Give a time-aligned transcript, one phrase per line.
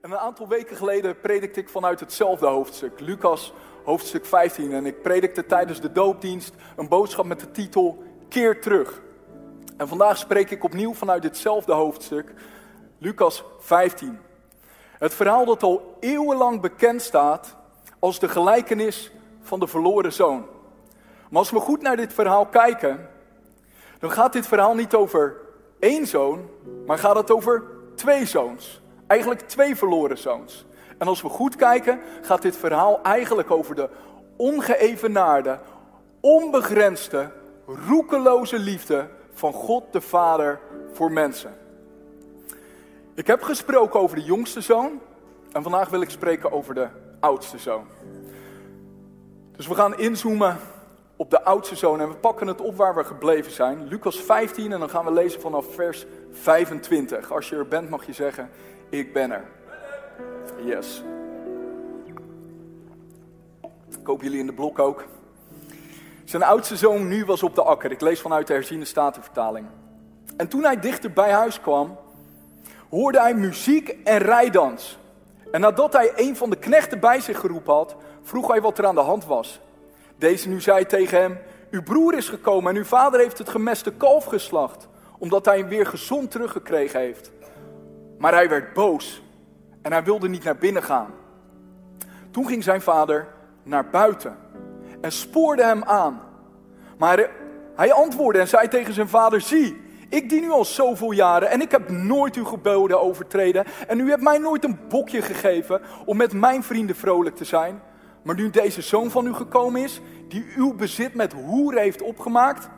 [0.00, 3.52] En een aantal weken geleden predikte ik vanuit hetzelfde hoofdstuk, Lucas
[3.84, 4.72] hoofdstuk 15.
[4.72, 9.02] En ik predikte tijdens de doopdienst een boodschap met de titel Keer terug.
[9.76, 12.32] En vandaag spreek ik opnieuw vanuit hetzelfde hoofdstuk,
[12.98, 14.18] Lucas 15.
[14.98, 17.56] Het verhaal dat al eeuwenlang bekend staat
[17.98, 19.10] als de gelijkenis
[19.42, 20.46] van de verloren zoon.
[21.28, 23.08] Maar als we goed naar dit verhaal kijken,
[23.98, 25.36] dan gaat dit verhaal niet over
[25.78, 26.48] één zoon,
[26.86, 27.62] maar gaat het over
[27.94, 28.79] twee zoons.
[29.10, 30.64] Eigenlijk twee verloren zoons.
[30.98, 33.88] En als we goed kijken, gaat dit verhaal eigenlijk over de
[34.36, 35.58] ongeëvenaarde,
[36.20, 37.30] onbegrensde,
[37.66, 40.60] roekeloze liefde van God de Vader
[40.92, 41.54] voor mensen.
[43.14, 45.00] Ik heb gesproken over de jongste zoon
[45.52, 46.88] en vandaag wil ik spreken over de
[47.20, 47.86] oudste zoon.
[49.56, 50.56] Dus we gaan inzoomen
[51.16, 53.88] op de oudste zoon en we pakken het op waar we gebleven zijn.
[53.88, 57.32] Lucas 15 en dan gaan we lezen vanaf vers 25.
[57.32, 58.50] Als je er bent mag je zeggen,
[58.90, 59.44] ik ben er.
[60.64, 61.02] Yes.
[64.00, 65.04] Ik hoop jullie in de blok ook.
[66.24, 67.90] Zijn oudste zoon nu was op de akker.
[67.90, 69.66] Ik lees vanuit de herziene statenvertaling.
[70.36, 71.98] En toen hij dichter bij huis kwam,
[72.90, 74.98] hoorde hij muziek en rijdans.
[75.52, 78.86] En nadat hij een van de knechten bij zich geroepen had, vroeg hij wat er
[78.86, 79.60] aan de hand was.
[80.16, 81.38] Deze nu zei tegen hem:
[81.70, 85.68] Uw broer is gekomen en uw vader heeft het gemeste kalf geslacht, omdat hij hem
[85.68, 87.30] weer gezond teruggekregen heeft.
[88.20, 89.22] Maar hij werd boos
[89.82, 91.10] en hij wilde niet naar binnen gaan.
[92.30, 93.26] Toen ging zijn vader
[93.62, 94.36] naar buiten
[95.00, 96.20] en spoorde hem aan.
[96.98, 97.30] Maar
[97.74, 101.60] hij antwoordde en zei tegen zijn vader: Zie, ik dien u al zoveel jaren en
[101.60, 103.64] ik heb nooit uw geboden overtreden.
[103.86, 107.82] En u hebt mij nooit een bokje gegeven om met mijn vrienden vrolijk te zijn.
[108.22, 112.68] Maar nu deze zoon van u gekomen is, die uw bezit met hoeren heeft opgemaakt,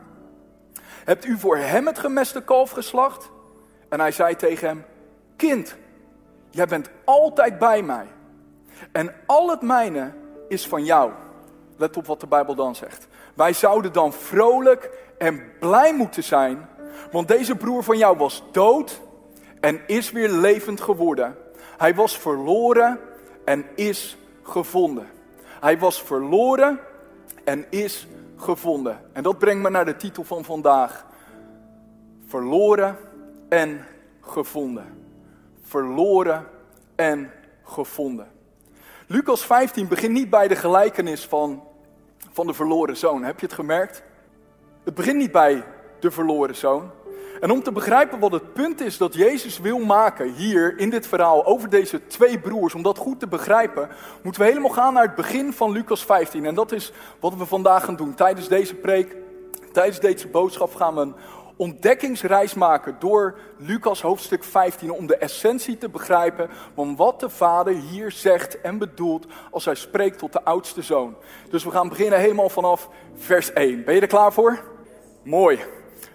[1.04, 3.30] hebt u voor hem het gemeste kalf geslacht?
[3.88, 4.84] En hij zei tegen hem:
[5.36, 5.76] Kind,
[6.50, 8.06] jij bent altijd bij mij.
[8.92, 10.12] En al het mijne
[10.48, 11.12] is van jou.
[11.76, 13.08] Let op wat de Bijbel dan zegt.
[13.34, 16.68] Wij zouden dan vrolijk en blij moeten zijn,
[17.10, 19.00] want deze broer van jou was dood
[19.60, 21.36] en is weer levend geworden.
[21.78, 23.00] Hij was verloren
[23.44, 25.06] en is gevonden.
[25.60, 26.80] Hij was verloren
[27.44, 29.00] en is gevonden.
[29.12, 31.06] En dat brengt me naar de titel van vandaag.
[32.26, 32.96] Verloren
[33.48, 33.84] en
[34.20, 35.01] gevonden.
[35.72, 36.46] Verloren
[36.94, 37.30] en
[37.64, 38.30] gevonden.
[39.06, 41.62] Lucas 15 begint niet bij de gelijkenis van,
[42.32, 43.22] van de verloren zoon.
[43.22, 44.02] Heb je het gemerkt?
[44.84, 45.64] Het begint niet bij
[46.00, 46.90] de verloren zoon.
[47.40, 51.06] En om te begrijpen wat het punt is dat Jezus wil maken hier in dit
[51.06, 53.88] verhaal over deze twee broers, om dat goed te begrijpen,
[54.22, 56.46] moeten we helemaal gaan naar het begin van Lucas 15.
[56.46, 58.14] En dat is wat we vandaag gaan doen.
[58.14, 59.16] Tijdens deze preek,
[59.72, 61.14] tijdens deze boodschap gaan we een
[61.56, 67.74] ontdekkingsreis maken door Lucas hoofdstuk 15 om de essentie te begrijpen van wat de vader
[67.74, 71.16] hier zegt en bedoelt als hij spreekt tot de oudste zoon.
[71.50, 73.84] Dus we gaan beginnen helemaal vanaf vers 1.
[73.84, 74.64] Ben je er klaar voor?
[75.22, 75.60] Mooi.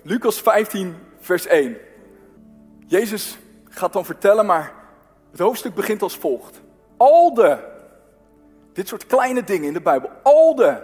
[0.02, 1.78] Lucas 15, vers 1.
[2.88, 3.38] Jezus
[3.70, 4.74] gaat dan vertellen, maar
[5.32, 6.62] het hoofdstuk begint als volgt.
[6.98, 7.58] Al de,
[8.74, 10.82] dit soort kleine dingen in de Bijbel, al de,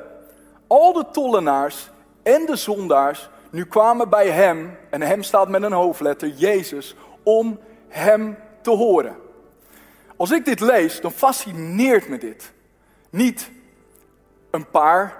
[0.67, 1.89] al de tollenaars
[2.23, 7.59] en de zondaars nu kwamen bij hem, en hem staat met een hoofdletter, Jezus, om
[7.87, 9.15] hem te horen.
[10.17, 12.51] Als ik dit lees, dan fascineert me dit.
[13.09, 13.51] Niet
[14.51, 15.17] een paar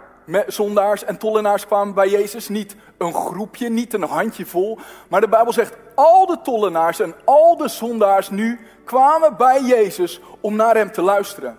[0.48, 4.80] zondaars en tollenaars kwamen bij Jezus, niet een groepje, niet een handjevol,
[5.10, 10.22] maar de Bijbel zegt al de tollenaars en al de zondaars nu kwamen bij Jezus
[10.42, 11.58] om naar hem te luisteren.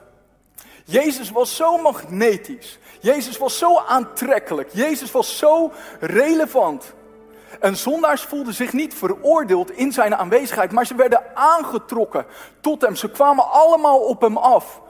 [0.85, 2.79] Jezus was zo magnetisch.
[3.05, 4.71] Jezus was zo aantrekkelijk.
[4.73, 6.93] Jezus was zo relevant.
[7.61, 12.27] En zondaars voelden zich niet veroordeeld in zijn aanwezigheid, maar ze werden aangetrokken
[12.61, 12.97] tot hem.
[12.97, 14.81] Ze kwamen allemaal op hem af.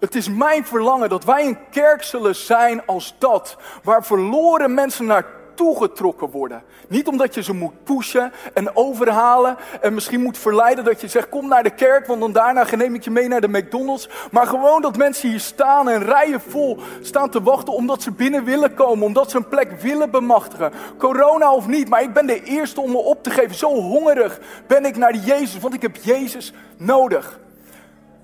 [0.00, 5.06] Het is mijn verlangen dat wij een kerk zullen zijn als dat, waar verloren mensen
[5.06, 5.24] naar
[5.56, 6.62] toegetrokken worden.
[6.88, 11.28] Niet omdat je ze moet pushen en overhalen en misschien moet verleiden dat je zegt
[11.28, 14.08] kom naar de kerk, want dan daarna neem ik je mee naar de McDonald's.
[14.30, 18.44] Maar gewoon dat mensen hier staan en rijen vol staan te wachten omdat ze binnen
[18.44, 20.72] willen komen, omdat ze een plek willen bemachtigen.
[20.98, 23.54] Corona of niet, maar ik ben de eerste om me op te geven.
[23.54, 27.38] Zo hongerig ben ik naar Jezus, want ik heb Jezus nodig.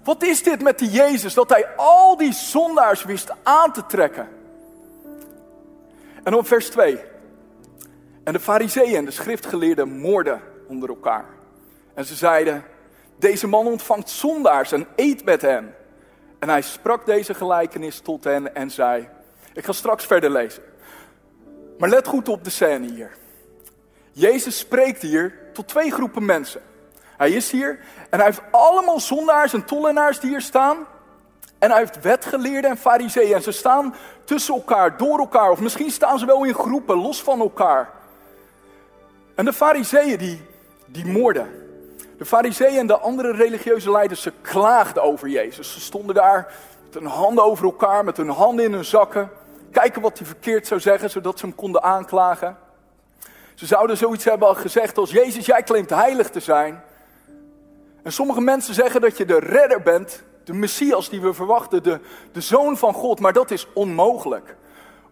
[0.04, 4.28] Wat is dit met die Jezus, dat hij al die zondaars wist aan te trekken?
[6.22, 6.98] En op vers 2.
[8.24, 11.24] En de fariseeën en de schriftgeleerden moorden onder elkaar.
[11.94, 12.64] En ze zeiden,
[13.16, 15.74] deze man ontvangt zondaars en eet met hen.
[16.38, 19.08] En hij sprak deze gelijkenis tot hen en zei,
[19.52, 20.62] ik ga straks verder lezen.
[21.78, 23.10] Maar let goed op de scène hier.
[24.12, 26.60] Jezus spreekt hier tot twee groepen mensen.
[27.16, 27.78] Hij is hier
[28.10, 30.86] en hij heeft allemaal zondaars en tollenaars die hier staan.
[31.58, 33.34] En hij heeft wetgeleerden en fariseeën.
[33.34, 33.94] En ze staan
[34.24, 35.50] tussen elkaar, door elkaar.
[35.50, 37.90] Of misschien staan ze wel in groepen, los van elkaar.
[39.34, 40.40] En de fariseeën die,
[40.86, 41.48] die moorden.
[42.18, 45.72] De fariseeën en de andere religieuze leiders, ze klaagden over Jezus.
[45.72, 49.30] Ze stonden daar met hun handen over elkaar, met hun handen in hun zakken.
[49.70, 52.56] Kijken wat hij verkeerd zou zeggen, zodat ze hem konden aanklagen.
[53.54, 56.82] Ze zouden zoiets hebben gezegd als, Jezus, jij claimt heilig te zijn.
[58.02, 62.00] En sommige mensen zeggen dat je de redder bent, de Messias die we verwachten, de,
[62.32, 63.20] de Zoon van God.
[63.20, 64.56] Maar dat is onmogelijk.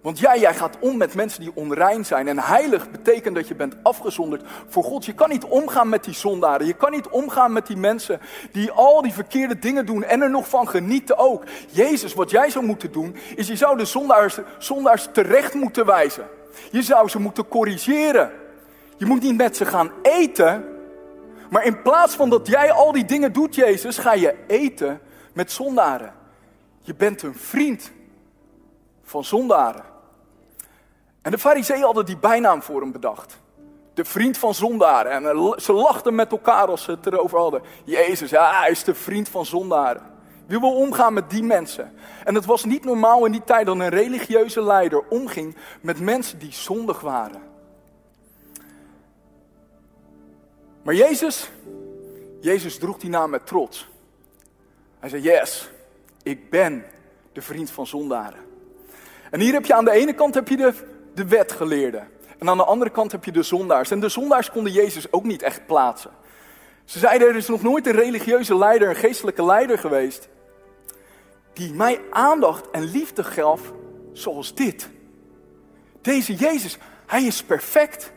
[0.00, 2.28] Want jij, jij gaat om met mensen die onrein zijn.
[2.28, 5.04] En heilig betekent dat je bent afgezonderd voor God.
[5.04, 6.66] Je kan niet omgaan met die zondaren.
[6.66, 8.20] Je kan niet omgaan met die mensen
[8.52, 11.44] die al die verkeerde dingen doen en er nog van genieten ook.
[11.70, 16.26] Jezus, wat jij zou moeten doen, is je zou de zondaars, zondaars terecht moeten wijzen.
[16.70, 18.30] Je zou ze moeten corrigeren.
[18.96, 20.64] Je moet niet met ze gaan eten.
[21.50, 25.00] Maar in plaats van dat jij al die dingen doet, Jezus, ga je eten
[25.32, 26.14] met zondaren.
[26.82, 27.90] Je bent een vriend
[29.02, 29.89] van zondaren.
[31.22, 33.38] En de fariseeën hadden die bijnaam voor hem bedacht.
[33.94, 35.12] De vriend van zondaren.
[35.12, 37.62] En ze lachten met elkaar als ze het erover hadden.
[37.84, 40.02] Jezus, ja, hij is de vriend van zondaren.
[40.46, 41.92] Wie wil omgaan met die mensen?
[42.24, 46.38] En het was niet normaal in die tijd dat een religieuze leider omging met mensen
[46.38, 47.42] die zondig waren.
[50.82, 51.50] Maar Jezus,
[52.40, 53.88] Jezus droeg die naam met trots.
[54.98, 55.70] Hij zei, yes,
[56.22, 56.84] ik ben
[57.32, 58.40] de vriend van zondaren.
[59.30, 60.74] En hier heb je aan de ene kant heb je de,
[61.14, 62.08] de wetgeleerden.
[62.38, 63.90] En aan de andere kant heb je de zondaars.
[63.90, 66.10] En de zondaars konden Jezus ook niet echt plaatsen.
[66.84, 70.28] Ze zeiden, er is nog nooit een religieuze leider, een geestelijke leider geweest,
[71.52, 73.72] die mij aandacht en liefde gaf
[74.12, 74.88] zoals dit.
[76.00, 78.12] Deze Jezus, hij is perfect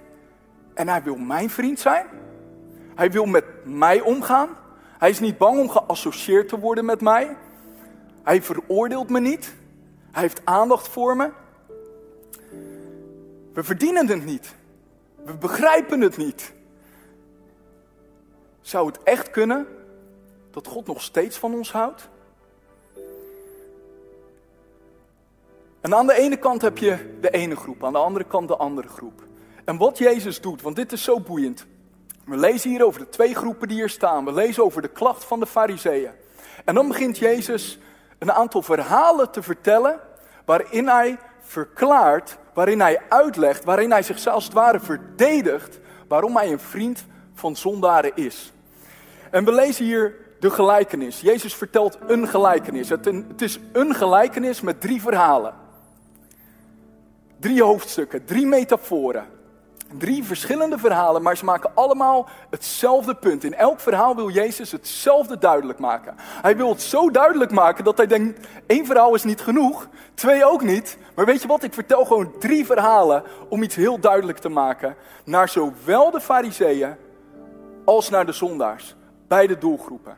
[0.73, 2.05] en hij wil mijn vriend zijn.
[2.95, 4.49] Hij wil met mij omgaan.
[4.97, 7.35] Hij is niet bang om geassocieerd te worden met mij.
[8.23, 9.53] Hij veroordeelt me niet.
[10.11, 11.29] Hij heeft aandacht voor me.
[13.53, 14.55] We verdienen het niet.
[15.25, 16.53] We begrijpen het niet.
[18.61, 19.67] Zou het echt kunnen
[20.51, 22.09] dat God nog steeds van ons houdt?
[25.81, 28.57] En aan de ene kant heb je de ene groep, aan de andere kant de
[28.57, 29.23] andere groep.
[29.65, 31.65] En wat Jezus doet, want dit is zo boeiend.
[32.25, 34.25] We lezen hier over de twee groepen die hier staan.
[34.25, 36.11] We lezen over de klacht van de fariseeën.
[36.65, 37.79] En dan begint Jezus
[38.19, 39.99] een aantal verhalen te vertellen
[40.45, 46.51] waarin hij verklaart, waarin hij uitlegt, waarin hij zichzelf als het ware verdedigt waarom hij
[46.51, 48.53] een vriend van zondaren is.
[49.31, 51.21] En we lezen hier de gelijkenis.
[51.21, 52.89] Jezus vertelt een gelijkenis.
[52.89, 55.53] Het, het is een gelijkenis met drie verhalen.
[57.39, 59.25] Drie hoofdstukken, drie metaforen.
[59.97, 63.43] Drie verschillende verhalen, maar ze maken allemaal hetzelfde punt.
[63.43, 66.15] In elk verhaal wil Jezus hetzelfde duidelijk maken.
[66.17, 70.45] Hij wil het zo duidelijk maken dat hij denkt: één verhaal is niet genoeg, twee
[70.45, 70.97] ook niet.
[71.15, 71.63] Maar weet je wat?
[71.63, 76.95] Ik vertel gewoon drie verhalen om iets heel duidelijk te maken naar zowel de Fariseeën
[77.85, 78.95] als naar de zondaars,
[79.27, 80.17] beide doelgroepen.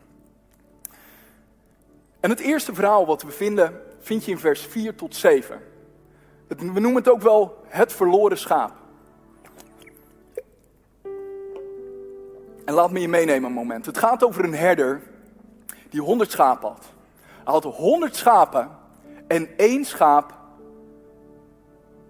[2.20, 5.60] En het eerste verhaal wat we vinden, vind je in vers 4 tot 7.
[6.48, 8.84] We noemen het ook wel het verloren schaap.
[12.66, 13.86] En laat me je meenemen een moment.
[13.86, 15.02] Het gaat over een herder
[15.90, 16.86] die honderd schapen had.
[17.44, 18.70] Hij had honderd schapen
[19.28, 20.34] en één schaap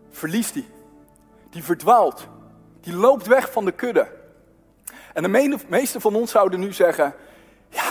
[0.10, 0.66] verliest hij.
[1.50, 2.28] Die verdwaalt.
[2.82, 4.08] Die loopt weg van de kudde.
[5.14, 7.14] En de meeste van ons zouden nu zeggen:
[7.70, 7.84] Ja,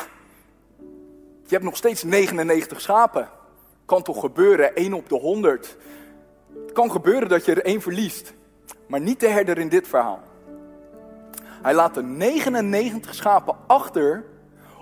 [1.43, 3.29] je hebt nog steeds 99 schapen.
[3.85, 5.77] Kan toch gebeuren, één op de 100.
[6.65, 8.35] Het kan gebeuren dat je er één verliest.
[8.87, 10.23] Maar niet de herder in dit verhaal.
[11.65, 14.25] Hij laat de 99 schapen achter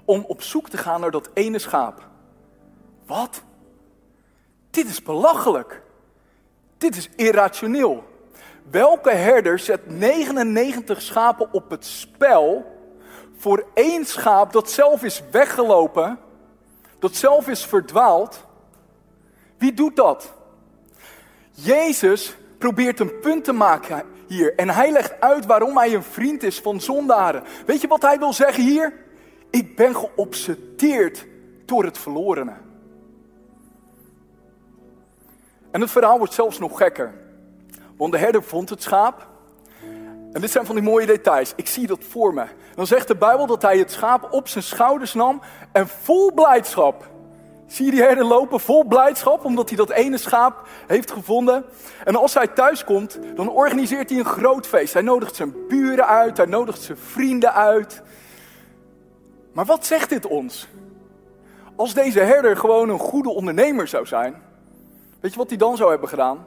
[0.04, 2.08] om op zoek te gaan naar dat ene schaap.
[3.06, 3.42] Wat?
[4.70, 5.82] Dit is belachelijk.
[6.78, 8.04] Dit is irrationeel.
[8.70, 12.76] Welke herder zet 99 schapen op het spel
[13.36, 16.18] voor één schaap dat zelf is weggelopen,
[16.98, 18.44] dat zelf is verdwaald?
[19.58, 20.32] Wie doet dat?
[21.50, 24.54] Jezus probeert een punt te maken hier.
[24.54, 27.42] En hij legt uit waarom hij een vriend is van zondaren.
[27.66, 28.92] Weet je wat hij wil zeggen hier?
[29.50, 31.26] Ik ben geobsedeerd
[31.64, 32.52] door het verlorene.
[35.70, 37.14] En het verhaal wordt zelfs nog gekker.
[37.96, 39.28] Want de herder vond het schaap.
[40.32, 41.52] En dit zijn van die mooie details.
[41.56, 42.44] Ik zie dat voor me.
[42.74, 45.40] Dan zegt de Bijbel dat hij het schaap op zijn schouders nam
[45.72, 47.10] en vol blijdschap
[47.72, 51.64] Zie je die herder lopen vol blijdschap omdat hij dat ene schaap heeft gevonden.
[52.04, 54.92] En als hij thuis komt, dan organiseert hij een groot feest.
[54.92, 58.02] Hij nodigt zijn buren uit, hij nodigt zijn vrienden uit.
[59.52, 60.68] Maar wat zegt dit ons?
[61.76, 64.42] Als deze herder gewoon een goede ondernemer zou zijn,
[65.20, 66.46] weet je wat hij dan zou hebben gedaan?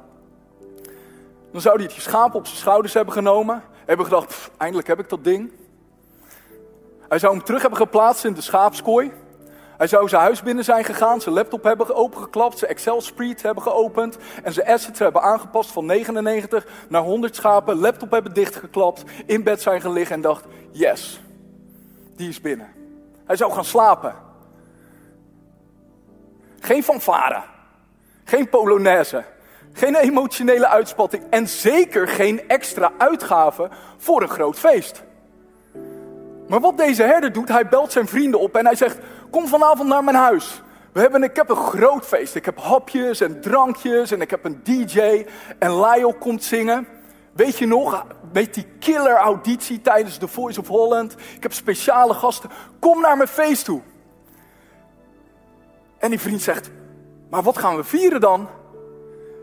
[1.51, 5.09] Dan zou hij het schaap op zijn schouders hebben genomen, hebben gedacht, eindelijk heb ik
[5.09, 5.51] dat ding.
[7.09, 9.11] Hij zou hem terug hebben geplaatst in de schaapskooi.
[9.77, 14.17] Hij zou zijn huis binnen zijn gegaan, zijn laptop hebben opengeklapt, zijn Excel-spread hebben geopend
[14.43, 19.61] en zijn assets hebben aangepast van 99 naar 100 schapen, laptop hebben dichtgeklapt, in bed
[19.61, 21.21] zijn gelegen en dacht, yes,
[22.15, 22.67] die is binnen.
[23.25, 24.15] Hij zou gaan slapen.
[26.59, 27.43] Geen fanfare,
[28.23, 29.23] geen polonaise,
[29.73, 35.03] geen emotionele uitspatting en zeker geen extra uitgaven voor een groot feest.
[36.47, 38.97] Maar wat deze herder doet, hij belt zijn vrienden op en hij zegt:
[39.35, 40.61] Kom vanavond naar mijn huis.
[40.91, 42.35] We hebben, ik heb een groot feest.
[42.35, 45.25] Ik heb hapjes en drankjes en ik heb een DJ.
[45.59, 46.87] En Lyle komt zingen.
[47.33, 51.15] Weet je nog, weet die killer auditie tijdens The Voice of Holland?
[51.35, 52.49] Ik heb speciale gasten.
[52.79, 53.81] Kom naar mijn feest toe.
[55.97, 56.69] En die vriend zegt:
[57.29, 58.47] Maar wat gaan we vieren dan?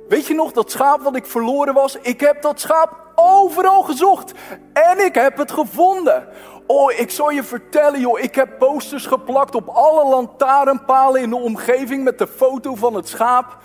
[0.08, 1.96] Weet je nog dat schaap wat ik verloren was?
[1.96, 4.32] Ik heb dat schaap overal gezocht
[4.72, 6.28] en ik heb het gevonden.
[6.66, 8.20] Oh, ik zal je vertellen, joh.
[8.20, 13.08] Ik heb posters geplakt op alle lantaarnpalen in de omgeving met de foto van het
[13.08, 13.56] schaap.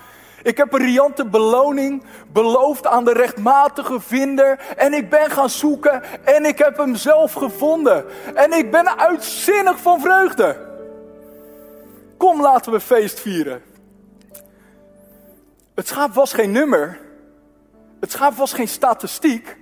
[0.43, 4.59] Ik heb een riante beloning beloofd aan de rechtmatige vinder.
[4.77, 8.05] En ik ben gaan zoeken en ik heb hem zelf gevonden.
[8.35, 10.65] En ik ben uitzinnig van vreugde.
[12.17, 13.61] Kom, laten we feest vieren.
[15.75, 16.99] Het schaap was geen nummer.
[17.99, 19.57] Het schaap was geen statistiek.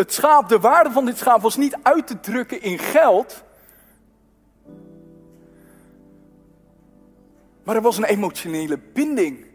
[0.00, 3.42] Het schaap, de waarde van dit schaap was niet uit te drukken in geld.
[7.62, 9.46] Maar er was een emotionele binding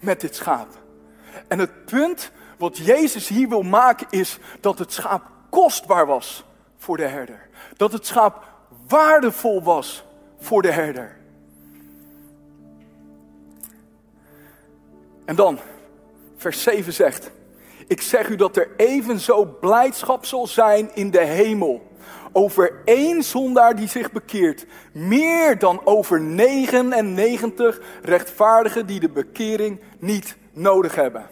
[0.00, 0.68] met dit schaap.
[1.48, 6.44] En het punt wat Jezus hier wil maken is dat het schaap kostbaar was
[6.76, 7.48] voor de herder.
[7.76, 8.44] Dat het schaap
[8.88, 10.04] waardevol was
[10.38, 11.16] voor de herder.
[15.24, 15.58] En dan,
[16.36, 17.30] vers 7 zegt:
[17.92, 21.82] Ik zeg u dat er evenzo blijdschap zal zijn in de hemel
[22.32, 30.36] over één zondaar die zich bekeert, meer dan over 99 rechtvaardigen die de bekering niet
[30.52, 31.26] nodig hebben.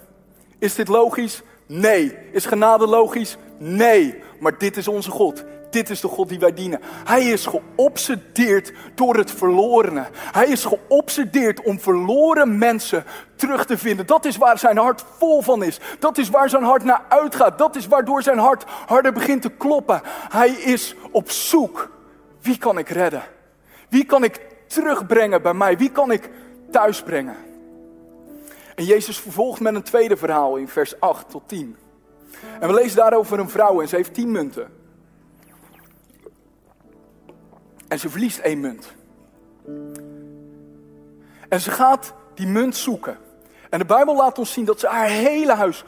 [0.59, 1.41] Is dit logisch?
[1.65, 2.17] Nee.
[2.31, 3.37] Is genade logisch?
[3.57, 4.15] Nee.
[4.39, 5.43] Maar dit is onze God.
[5.71, 6.79] Dit is de God die wij dienen.
[6.83, 10.07] Hij is geobsedeerd door het verlorene.
[10.13, 13.03] Hij is geobsedeerd om verloren mensen
[13.35, 14.05] terug te vinden.
[14.05, 15.79] Dat is waar zijn hart vol van is.
[15.99, 17.57] Dat is waar zijn hart naar uitgaat.
[17.57, 20.01] Dat is waardoor zijn hart harder begint te kloppen.
[20.29, 21.89] Hij is op zoek.
[22.41, 23.23] Wie kan ik redden?
[23.89, 25.77] Wie kan ik terugbrengen bij mij?
[25.77, 26.29] Wie kan ik
[26.71, 27.35] thuisbrengen?
[28.75, 31.77] En Jezus vervolgt met een tweede verhaal in vers 8 tot 10.
[32.59, 34.80] En we lezen daarover een vrouw en ze heeft tien munten.
[37.91, 38.93] En ze verliest één munt.
[41.49, 43.17] En ze gaat die munt zoeken.
[43.69, 45.83] En de Bijbel laat ons zien dat ze haar hele huis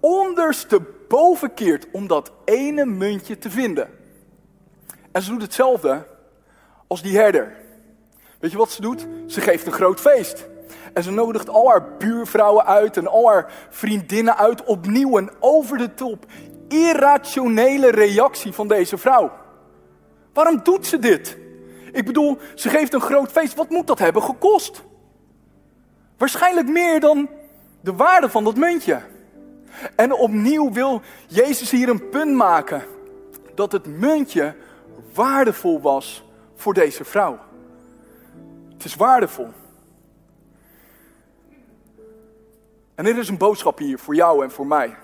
[0.00, 3.88] ondersteboven keert om dat ene muntje te vinden.
[5.12, 6.06] En ze doet hetzelfde
[6.86, 7.52] als die herder.
[8.40, 9.06] Weet je wat ze doet?
[9.26, 10.46] Ze geeft een groot feest.
[10.94, 14.64] En ze nodigt al haar buurvrouwen uit en al haar vriendinnen uit.
[14.64, 16.26] Opnieuw een over de top
[16.68, 19.32] irrationele reactie van deze vrouw.
[20.32, 21.42] Waarom doet ze dit?
[21.94, 23.54] Ik bedoel, ze geeft een groot feest.
[23.54, 24.82] Wat moet dat hebben gekost?
[26.16, 27.28] Waarschijnlijk meer dan
[27.80, 29.00] de waarde van dat muntje.
[29.96, 32.82] En opnieuw wil Jezus hier een punt maken
[33.54, 34.54] dat het muntje
[35.14, 36.24] waardevol was
[36.54, 37.38] voor deze vrouw.
[38.72, 39.48] Het is waardevol.
[42.94, 44.96] En dit is een boodschap hier voor jou en voor mij.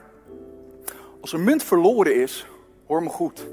[1.21, 2.47] Als een munt verloren is,
[2.87, 3.47] hoor me goed.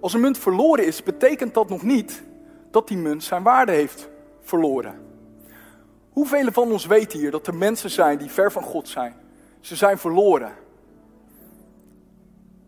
[0.00, 2.22] Als een munt verloren is, betekent dat nog niet
[2.72, 4.08] dat die munt zijn waarde heeft
[4.40, 5.00] verloren.
[6.10, 9.14] Hoeveel van ons weten hier dat er mensen zijn die ver van God zijn?
[9.60, 10.52] Ze zijn verloren.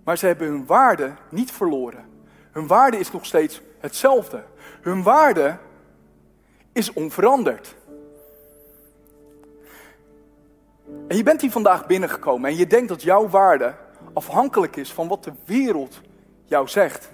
[0.04, 2.04] Maar ze hebben hun waarde niet verloren.
[2.52, 4.44] Hun waarde is nog steeds hetzelfde.
[4.80, 5.58] Hun waarde
[6.72, 7.76] is onveranderd.
[11.08, 13.74] En je bent hier vandaag binnengekomen en je denkt dat jouw waarde
[14.12, 16.00] afhankelijk is van wat de wereld
[16.44, 17.12] jou zegt.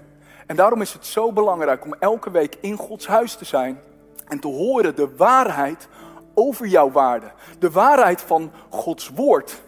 [0.50, 3.80] En daarom is het zo belangrijk om elke week in Gods huis te zijn
[4.28, 5.88] en te horen de waarheid
[6.34, 7.30] over jouw waarde.
[7.58, 9.62] De waarheid van Gods woord.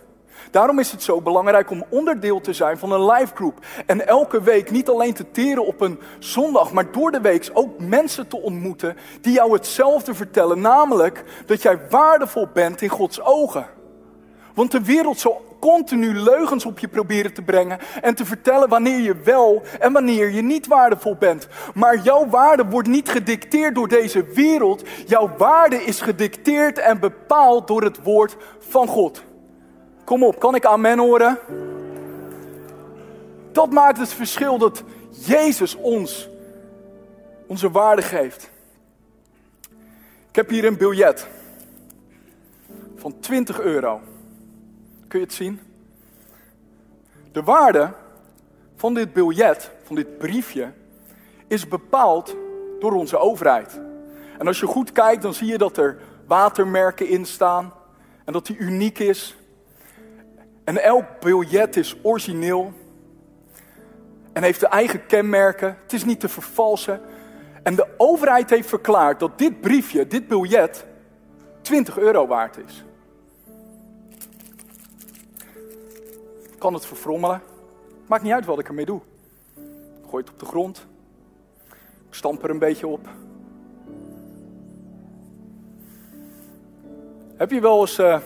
[0.51, 3.59] Daarom is het zo belangrijk om onderdeel te zijn van een live group.
[3.87, 7.79] En elke week niet alleen te teren op een zondag, maar door de week ook
[7.79, 10.61] mensen te ontmoeten die jou hetzelfde vertellen.
[10.61, 13.67] Namelijk dat jij waardevol bent in Gods ogen.
[14.55, 18.99] Want de wereld zal continu leugens op je proberen te brengen en te vertellen wanneer
[18.99, 21.49] je wel en wanneer je niet waardevol bent.
[21.75, 24.83] Maar jouw waarde wordt niet gedicteerd door deze wereld.
[25.07, 29.23] Jouw waarde is gedicteerd en bepaald door het woord van God.
[30.05, 31.39] Kom op, kan ik amen horen?
[33.53, 36.29] Dat maakt het verschil dat Jezus ons
[37.47, 38.51] onze waarde geeft.
[40.29, 41.27] Ik heb hier een biljet
[42.97, 44.01] van 20 euro.
[45.13, 45.61] Kun je het zien?
[47.33, 47.93] De waarde
[48.77, 50.73] van dit biljet, van dit briefje,
[51.49, 52.37] is bepaald
[52.81, 53.81] door onze overheid.
[54.39, 57.73] En als je goed kijkt, dan zie je dat er watermerken in staan
[58.25, 59.37] en dat die uniek is.
[60.65, 62.73] En elk biljet is origineel
[64.33, 65.77] en heeft de eigen kenmerken.
[65.83, 67.01] Het is niet te vervalsen.
[67.63, 70.87] En de overheid heeft verklaard dat dit briefje, dit biljet,
[71.61, 72.85] 20 euro waard is.
[76.63, 77.43] Kan het verfrommelen.
[78.07, 79.01] Maakt niet uit wat ik ermee doe.
[80.09, 80.87] Gooi het op de grond.
[82.09, 83.09] Ik stamp er een beetje op.
[87.37, 88.19] Heb je wel eens uh,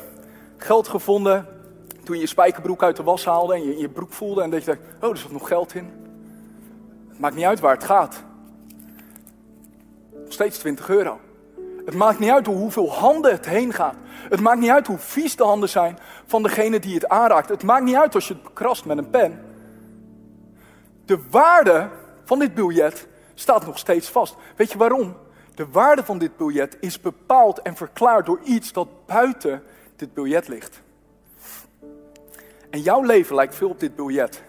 [0.56, 1.46] geld gevonden
[2.04, 4.64] toen je je spijkerbroek uit de was haalde en je je broek voelde en dat
[4.64, 5.90] je dacht, oh, er zit nog geld in.
[7.16, 8.24] Maakt niet uit waar het gaat.
[10.12, 11.20] Nog steeds 20 euro.
[11.86, 13.94] Het maakt niet uit hoeveel handen het heen gaat.
[14.28, 17.48] Het maakt niet uit hoe vies de handen zijn van degene die het aanraakt.
[17.48, 19.44] Het maakt niet uit als je het krast met een pen.
[21.04, 21.88] De waarde
[22.24, 24.36] van dit biljet staat nog steeds vast.
[24.56, 25.16] Weet je waarom?
[25.54, 29.62] De waarde van dit biljet is bepaald en verklaard door iets dat buiten
[29.96, 30.82] dit biljet ligt.
[32.70, 34.42] En jouw leven lijkt veel op dit biljet.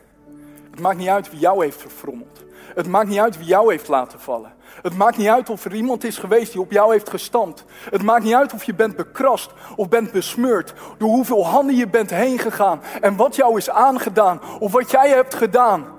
[0.72, 2.44] Het maakt niet uit wie jou heeft verfrommeld.
[2.76, 4.57] Het maakt niet uit wie jou heeft laten vallen.
[4.82, 7.64] Het maakt niet uit of er iemand is geweest die op jou heeft gestampt.
[7.90, 10.74] Het maakt niet uit of je bent bekrast of bent besmeurd.
[10.98, 12.82] Door hoeveel handen je bent heen gegaan.
[13.02, 15.97] En wat jou is aangedaan of wat jij hebt gedaan.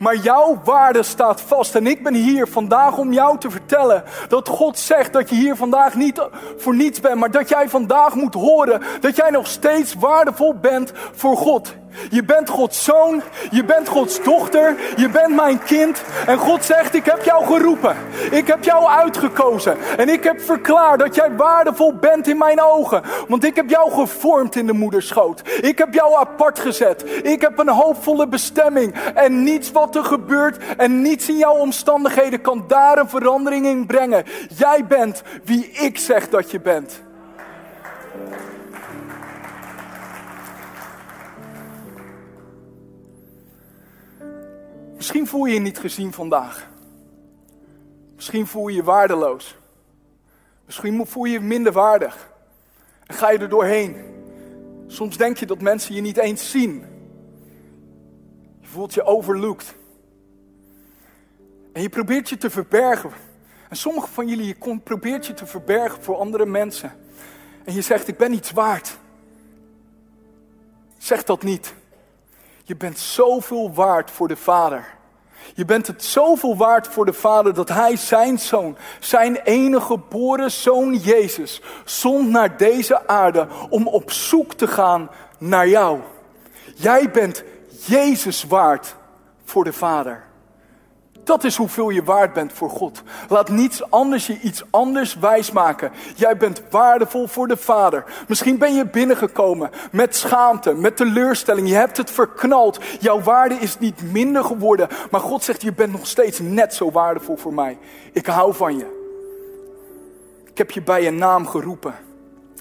[0.00, 1.74] Maar jouw waarde staat vast.
[1.74, 5.56] En ik ben hier vandaag om jou te vertellen dat God zegt dat je hier
[5.56, 7.14] vandaag niet voor niets bent.
[7.14, 11.74] Maar dat jij vandaag moet horen dat jij nog steeds waardevol bent voor God.
[12.10, 16.02] Je bent Gods zoon, je bent Gods dochter, je bent mijn kind.
[16.26, 17.96] En God zegt, ik heb jou geroepen.
[18.30, 19.76] Ik heb jou uitgekozen.
[19.96, 23.02] En ik heb verklaard dat jij waardevol bent in mijn ogen.
[23.28, 25.42] Want ik heb jou gevormd in de moederschoot.
[25.60, 27.04] Ik heb jou apart gezet.
[27.22, 28.94] Ik heb een hoopvolle bestemming.
[29.14, 33.86] En niets wat er gebeurt en niets in jouw omstandigheden kan daar een verandering in
[33.86, 34.24] brengen.
[34.56, 37.02] Jij bent wie ik zeg dat je bent.
[44.96, 46.68] Misschien voel je je niet gezien vandaag.
[48.14, 49.56] Misschien voel je je waardeloos.
[50.66, 52.30] Misschien voel je je minder waardig.
[53.06, 53.96] En ga je er doorheen.
[54.86, 56.84] Soms denk je dat mensen je niet eens zien.
[58.60, 59.74] Je voelt je overlooked.
[61.72, 63.10] En je probeert je te verbergen.
[63.68, 66.92] En sommige van jullie, je probeert je te verbergen voor andere mensen.
[67.64, 68.98] En je zegt, ik ben iets waard.
[70.98, 71.74] Zeg dat niet.
[72.64, 74.98] Je bent zoveel waard voor de Vader.
[75.54, 80.50] Je bent het zoveel waard voor de Vader dat Hij zijn zoon, zijn enige geboren
[80.50, 86.00] zoon Jezus, zond naar deze aarde om op zoek te gaan naar jou.
[86.74, 87.44] Jij bent
[87.86, 88.96] Jezus waard
[89.44, 90.29] voor de Vader.
[91.30, 93.02] Dat is hoeveel je waard bent voor God.
[93.28, 95.92] Laat niets anders je iets anders wijsmaken.
[96.16, 98.04] Jij bent waardevol voor de Vader.
[98.28, 101.68] Misschien ben je binnengekomen met schaamte, met teleurstelling.
[101.68, 102.78] Je hebt het verknald.
[103.00, 104.88] Jouw waarde is niet minder geworden.
[105.10, 107.78] Maar God zegt, je bent nog steeds net zo waardevol voor mij.
[108.12, 108.86] Ik hou van je.
[110.50, 111.94] Ik heb je bij je naam geroepen.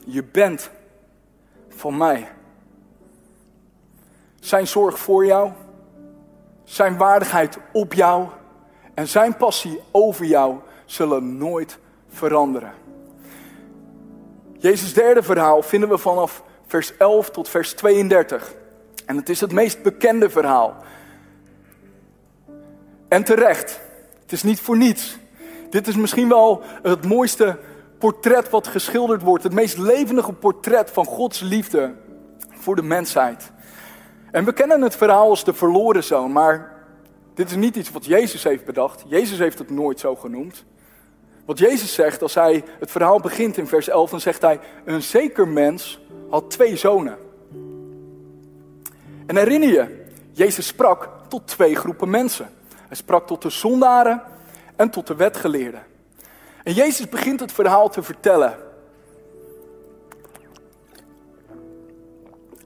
[0.05, 0.69] Je bent
[1.69, 2.27] van mij.
[4.39, 5.51] Zijn zorg voor jou.
[6.63, 8.27] Zijn waardigheid op jou
[8.99, 11.77] en zijn passie over jou zullen nooit
[12.09, 12.71] veranderen.
[14.57, 18.53] Jezus' derde verhaal vinden we vanaf vers 11 tot vers 32.
[19.05, 20.75] En het is het meest bekende verhaal.
[23.07, 23.79] En terecht,
[24.21, 25.17] het is niet voor niets.
[25.69, 27.57] Dit is misschien wel het mooiste
[27.97, 29.43] portret wat geschilderd wordt.
[29.43, 31.93] Het meest levendige portret van Gods liefde
[32.49, 33.51] voor de mensheid.
[34.31, 36.78] En we kennen het verhaal als de verloren zoon, maar
[37.39, 39.03] dit is niet iets wat Jezus heeft bedacht.
[39.07, 40.65] Jezus heeft het nooit zo genoemd.
[41.45, 45.01] Wat Jezus zegt, als hij het verhaal begint in vers 11, dan zegt hij: Een
[45.01, 45.99] zeker mens
[46.29, 47.17] had twee zonen.
[49.25, 52.49] En herinner je, Jezus sprak tot twee groepen mensen.
[52.87, 54.21] Hij sprak tot de zondaren
[54.75, 55.83] en tot de wetgeleerden.
[56.63, 58.57] En Jezus begint het verhaal te vertellen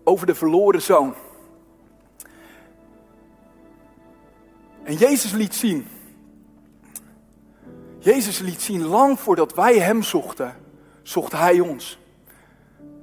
[0.04, 1.14] over de verloren zoon.
[4.84, 5.88] En Jezus liet zien.
[8.00, 10.56] Jezus liet zien, lang voordat wij Hem zochten,
[11.04, 12.00] zocht Hij ons.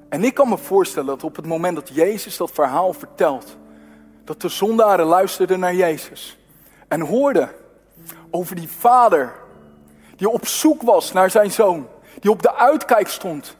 [0.09, 3.57] En ik kan me voorstellen dat op het moment dat Jezus dat verhaal vertelt,
[4.25, 6.39] dat de zondaren luisterden naar Jezus
[6.89, 7.51] en hoorden
[8.31, 9.33] over die vader
[10.17, 11.87] die op zoek was naar zijn zoon,
[12.21, 13.57] die op de uitkijk stond.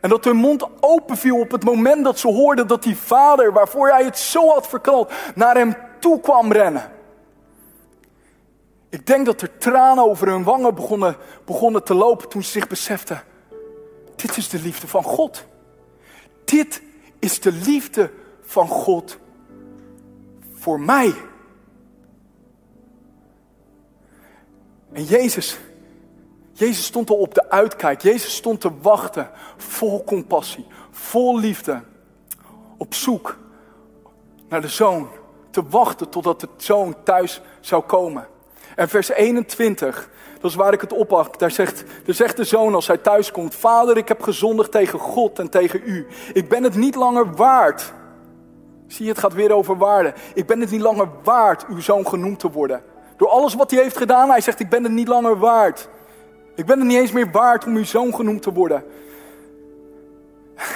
[0.00, 3.52] En dat hun mond open viel op het moment dat ze hoorden dat die vader,
[3.52, 6.90] waarvoor hij het zo had verknald, naar hem toe kwam rennen.
[8.92, 12.66] Ik denk dat er tranen over hun wangen begonnen, begonnen te lopen toen ze zich
[12.66, 13.22] beseften:
[14.16, 15.44] dit is de liefde van God.
[16.44, 16.82] Dit
[17.18, 18.10] is de liefde
[18.42, 19.18] van God
[20.52, 21.14] voor mij.
[24.92, 25.58] En Jezus,
[26.52, 28.02] Jezus stond al op de uitkijk.
[28.02, 31.82] Jezus stond te wachten, vol compassie, vol liefde,
[32.76, 33.38] op zoek
[34.48, 35.08] naar de zoon.
[35.50, 38.30] Te wachten totdat de zoon thuis zou komen.
[38.76, 40.08] En vers 21,
[40.40, 41.38] dat is waar ik het oppak.
[41.38, 44.98] Daar zegt, daar zegt de zoon als hij thuis komt: Vader, ik heb gezondigd tegen
[44.98, 46.06] God en tegen u.
[46.32, 47.92] Ik ben het niet langer waard.
[48.86, 50.14] Zie je, het gaat weer over waarde.
[50.34, 52.82] Ik ben het niet langer waard uw zoon genoemd te worden.
[53.16, 55.88] Door alles wat hij heeft gedaan, hij zegt: Ik ben het niet langer waard.
[56.54, 58.84] Ik ben het niet eens meer waard om uw zoon genoemd te worden.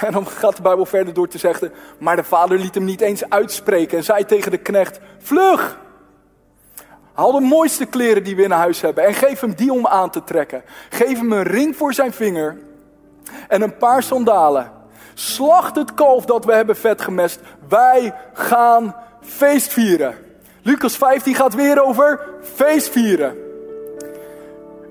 [0.01, 3.01] En dan gaat de Bijbel verder door te zeggen: Maar de vader liet hem niet
[3.01, 5.85] eens uitspreken en zei tegen de knecht: Vlug!
[7.17, 10.09] Haal de mooiste kleren die we in huis hebben en geef hem die om aan
[10.09, 10.63] te trekken.
[10.89, 12.57] Geef hem een ring voor zijn vinger
[13.47, 14.71] en een paar sandalen.
[15.13, 17.39] Slacht het kalf dat we hebben vet gemest.
[17.69, 20.15] Wij gaan feest vieren.
[20.61, 23.37] Lucas 15 gaat weer over feest vieren.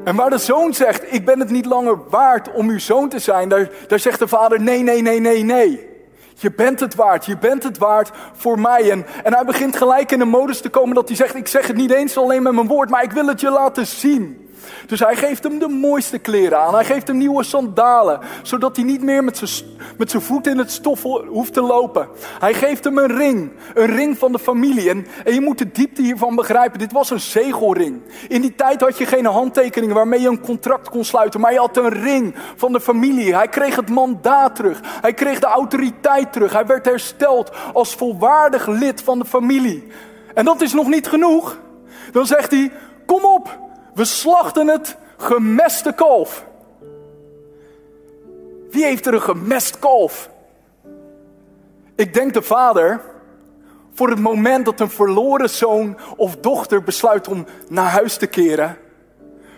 [0.05, 3.19] En waar de zoon zegt, ik ben het niet langer waard om uw zoon te
[3.19, 5.96] zijn, daar, daar zegt de vader, nee, nee, nee, nee, nee.
[6.39, 8.91] Je bent het waard, je bent het waard voor mij.
[8.91, 11.67] En, en hij begint gelijk in de modus te komen dat hij zegt, ik zeg
[11.67, 14.46] het niet eens alleen met mijn woord, maar ik wil het je laten zien.
[14.87, 16.75] Dus hij geeft hem de mooiste kleren aan.
[16.75, 18.21] Hij geeft hem nieuwe sandalen.
[18.43, 22.09] Zodat hij niet meer met zijn, voet in het stof hoeft te lopen.
[22.39, 23.51] Hij geeft hem een ring.
[23.75, 24.91] Een ring van de familie.
[24.91, 26.79] En, en je moet de diepte hiervan begrijpen.
[26.79, 28.03] Dit was een zegelring.
[28.29, 31.41] In die tijd had je geen handtekeningen waarmee je een contract kon sluiten.
[31.41, 33.35] Maar je had een ring van de familie.
[33.35, 34.81] Hij kreeg het mandaat terug.
[35.01, 36.53] Hij kreeg de autoriteit terug.
[36.53, 39.87] Hij werd hersteld als volwaardig lid van de familie.
[40.35, 41.59] En dat is nog niet genoeg.
[42.13, 42.73] Dan zegt hij:
[43.07, 43.59] Kom op,
[43.97, 46.47] we slachten het gemeste kalf.
[48.71, 50.31] Wie heeft er een gemest kalf?
[51.95, 53.01] Ik denk de vader
[53.93, 58.77] voor het moment dat een verloren zoon of dochter besluit om naar huis te keren.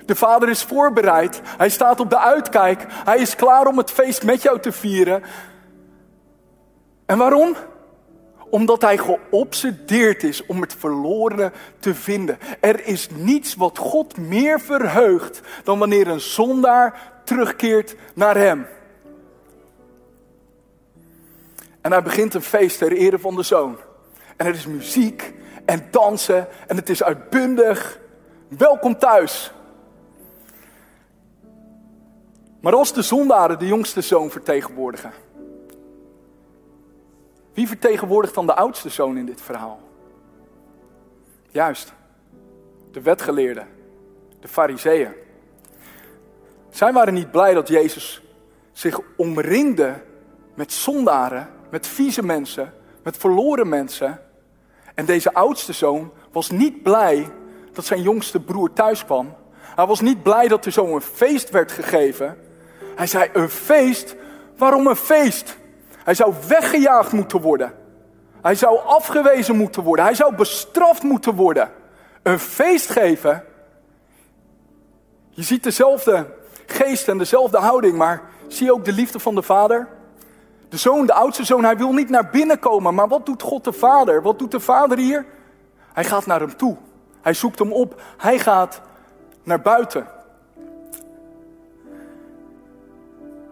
[0.07, 4.25] De vader is voorbereid, hij staat op de uitkijk, hij is klaar om het feest
[4.25, 5.23] met jou te vieren.
[7.07, 7.57] En waarom?
[8.51, 12.39] Omdat hij geobsedeerd is om het verloren te vinden.
[12.61, 18.67] Er is niets wat God meer verheugt dan wanneer een zondaar terugkeert naar hem.
[21.81, 23.77] En hij begint een feest ter ere van de zoon.
[24.37, 25.35] En er is muziek
[25.65, 27.99] en dansen en het is uitbundig.
[28.49, 29.53] Welkom thuis.
[32.61, 35.13] Maar als de zondaren de jongste zoon vertegenwoordigen,
[37.59, 39.81] wie vertegenwoordigt dan de oudste zoon in dit verhaal?
[41.51, 41.93] Juist,
[42.93, 43.69] de wetgeleerden,
[44.41, 45.13] de fariseeën.
[46.71, 48.23] Zij waren niet blij dat Jezus
[48.73, 49.95] zich omringde
[50.55, 54.21] met zondaren, met vieze mensen, met verloren mensen.
[54.95, 57.31] En deze oudste zoon was niet blij
[57.73, 59.35] dat zijn jongste broer thuis kwam.
[59.61, 62.39] Hij was niet blij dat er zo een feest werd gegeven.
[62.97, 64.17] Hij zei: Een feest?
[64.57, 65.58] Waarom een feest?
[66.09, 67.75] Hij zou weggejaagd moeten worden.
[68.43, 70.05] Hij zou afgewezen moeten worden.
[70.05, 71.71] Hij zou bestraft moeten worden.
[72.23, 73.45] Een feest geven.
[75.31, 76.27] Je ziet dezelfde
[76.67, 79.89] geest en dezelfde houding, maar zie je ook de liefde van de vader?
[80.69, 82.95] De zoon, de oudste zoon, hij wil niet naar binnen komen.
[82.95, 84.23] Maar wat doet God de vader?
[84.23, 85.27] Wat doet de vader hier?
[85.93, 86.77] Hij gaat naar hem toe.
[87.21, 88.01] Hij zoekt hem op.
[88.17, 88.81] Hij gaat
[89.43, 90.07] naar buiten.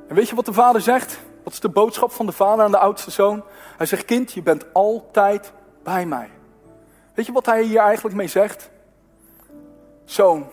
[0.08, 1.18] En weet je wat de vader zegt?
[1.46, 3.44] Wat is de boodschap van de vader aan de oudste zoon?
[3.76, 6.30] Hij zegt, kind, je bent altijd bij mij.
[7.14, 8.70] Weet je wat hij hier eigenlijk mee zegt?
[10.04, 10.46] Zoon,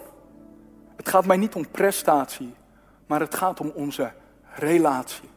[0.96, 2.54] het gaat mij niet om prestatie,
[3.06, 4.12] maar het gaat om onze
[4.56, 5.30] relatie.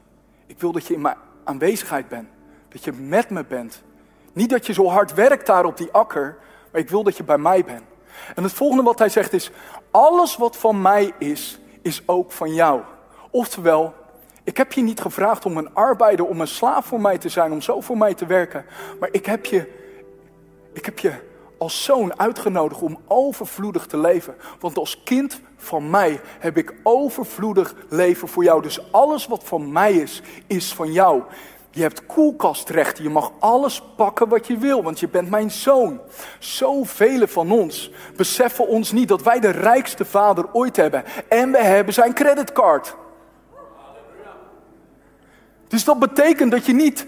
[0.46, 2.28] Ik wil dat je in mijn aanwezigheid bent,
[2.68, 3.82] dat je met me bent.
[4.32, 6.38] Niet dat je zo hard werkt daar op die akker,
[6.72, 7.84] maar ik wil dat je bij mij bent.
[8.34, 9.50] En het volgende wat hij zegt is,
[9.90, 12.80] alles wat van mij is, is ook van jou.
[13.30, 13.94] Oftewel,
[14.46, 17.52] Ik heb je niet gevraagd om een arbeider, om een slaaf voor mij te zijn,
[17.52, 18.64] om zo voor mij te werken.
[19.00, 19.72] Maar ik heb je,
[20.72, 21.12] ik heb je
[21.58, 24.34] als zoon uitgenodigd om overvloedig te leven.
[24.60, 28.62] Want als kind van mij heb ik overvloedig leven voor jou.
[28.62, 31.22] Dus alles wat van mij is, is van jou.
[31.70, 36.00] Je hebt koelkastrechten, je mag alles pakken wat je wil, want je bent mijn zoon.
[36.38, 41.04] Zoveel van ons beseffen ons niet dat wij de rijkste vader ooit hebben.
[41.28, 42.96] En we hebben zijn creditcard.
[45.68, 47.06] Dus dat betekent dat je niet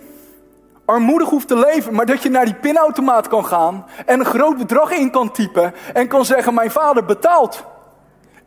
[0.85, 4.57] armoedig hoeft te leven, maar dat je naar die pinautomaat kan gaan en een groot
[4.57, 7.65] bedrag in kan typen en kan zeggen: Mijn vader betaalt.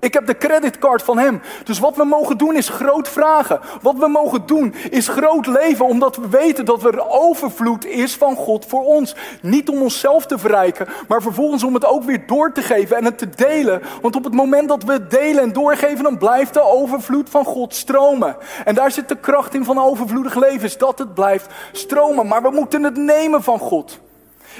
[0.02, 1.42] Ik heb de creditcard van hem.
[1.64, 3.60] Dus wat we mogen doen is groot vragen.
[3.82, 8.36] Wat we mogen doen is groot leven, omdat we weten dat er overvloed is van
[8.36, 9.16] God voor ons.
[9.42, 13.06] Niet om onszelf te verrijken, maar vervolgens om het ook weer door te geven en
[13.06, 13.82] het te delen.
[14.02, 17.46] Want op het moment dat we het delen en doorgeven, dan blijft de overvloed van
[17.46, 18.36] God stromen.
[18.66, 22.28] En daar zit de kracht in van overvloedig leven, is dat het blijft stromen.
[22.28, 24.00] Maar we moeten het nemen van God.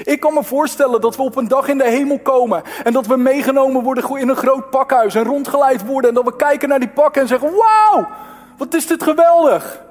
[0.02, 3.06] Ik kan me voorstellen dat we op een dag in de hemel komen en dat
[3.06, 6.78] we meegenomen worden in een groot pakhuis en rondgeleid worden en dat we kijken naar
[6.78, 8.08] die pakken en zeggen: Wauw,
[8.56, 9.82] wat is dit geweldig!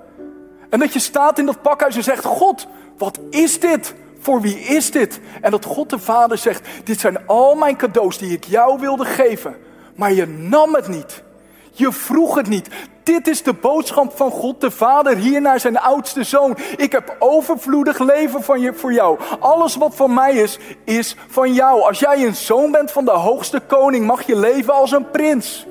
[0.70, 3.94] En dat je staat in dat pakhuis en zegt: God, wat is dit?
[4.20, 5.20] Voor wie is dit?
[5.42, 9.06] En dat God de Vader zegt: Dit zijn al mijn cadeaus die ik jou wilde
[9.06, 9.56] geven,
[9.96, 11.24] maar je nam het niet.
[11.72, 12.70] Je vroeg het niet.
[13.12, 16.58] Dit is de boodschap van God de Vader hier naar zijn oudste zoon.
[16.78, 19.20] Ik heb overvloedig leven van je, voor jou.
[19.40, 21.82] Alles wat van mij is, is van jou.
[21.82, 25.66] Als jij een zoon bent van de hoogste koning, mag je leven als een prins.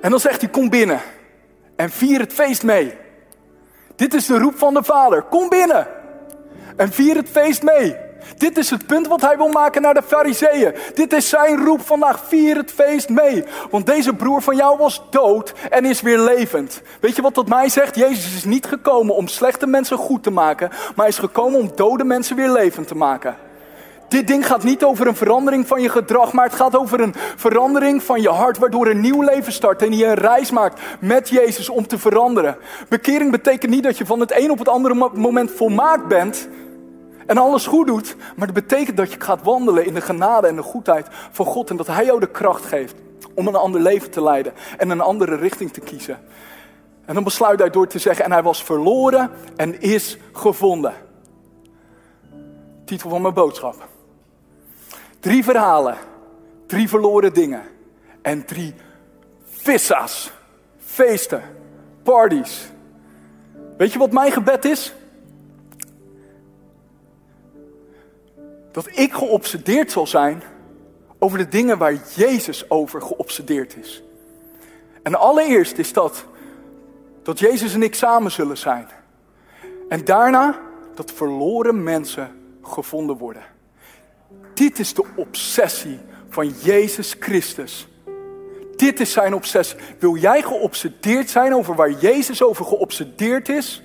[0.00, 1.00] En dan zegt hij: Kom binnen
[1.76, 2.94] en vier het feest mee.
[3.96, 5.22] Dit is de roep van de Vader.
[5.22, 5.86] Kom binnen
[6.76, 8.07] en vier het feest mee.
[8.36, 10.74] Dit is het punt wat hij wil maken naar de fariseeën.
[10.94, 12.24] Dit is zijn roep vandaag.
[12.28, 13.44] Vier het feest mee.
[13.70, 16.82] Want deze broer van jou was dood en is weer levend.
[17.00, 17.96] Weet je wat dat mij zegt?
[17.96, 20.70] Jezus is niet gekomen om slechte mensen goed te maken.
[20.96, 23.36] Maar is gekomen om dode mensen weer levend te maken.
[24.08, 27.14] Dit ding gaat niet over een verandering van je gedrag, maar het gaat over een
[27.36, 31.28] verandering van je hart, waardoor een nieuw leven start en je een reis maakt met
[31.28, 32.56] Jezus om te veranderen.
[32.88, 36.48] Bekering betekent niet dat je van het een op het andere moment volmaakt bent,
[37.28, 38.16] en alles goed doet.
[38.36, 41.70] Maar dat betekent dat je gaat wandelen in de genade en de goedheid van God.
[41.70, 42.94] En dat Hij jou de kracht geeft
[43.34, 46.18] om een ander leven te leiden en een andere richting te kiezen.
[47.04, 50.94] En dan besluit hij door te zeggen, en hij was verloren en is gevonden.
[52.84, 53.88] Titel van mijn boodschap.
[55.20, 55.96] Drie verhalen,
[56.66, 57.62] drie verloren dingen
[58.22, 58.74] en drie
[59.48, 60.30] vissa's,
[60.78, 61.42] feesten,
[62.02, 62.70] parties.
[63.76, 64.94] Weet je wat mijn gebed is?
[68.78, 70.42] Dat ik geobsedeerd zal zijn
[71.18, 74.02] over de dingen waar Jezus over geobsedeerd is.
[75.02, 76.24] En allereerst is dat
[77.22, 78.88] dat Jezus en ik samen zullen zijn.
[79.88, 80.60] En daarna
[80.94, 82.30] dat verloren mensen
[82.62, 83.42] gevonden worden.
[84.54, 87.88] Dit is de obsessie van Jezus Christus.
[88.76, 89.78] Dit is zijn obsessie.
[89.98, 93.82] Wil jij geobsedeerd zijn over waar Jezus over geobsedeerd is?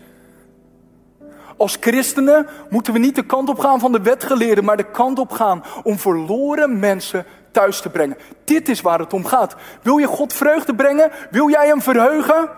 [1.58, 5.20] Als christenen moeten we niet de kant op gaan van de wetgeleerden, maar de kant
[5.20, 8.18] op gaan om verloren mensen thuis te brengen.
[8.44, 9.56] Dit is waar het om gaat.
[9.82, 11.12] Wil je God vreugde brengen?
[11.32, 12.50] Wil jij hem verheugen?